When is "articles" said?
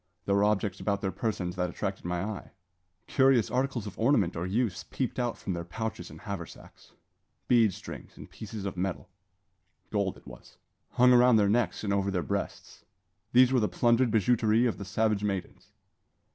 3.51-3.85